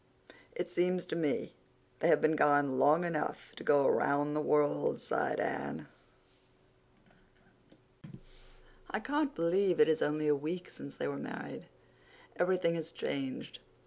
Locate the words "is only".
9.87-10.27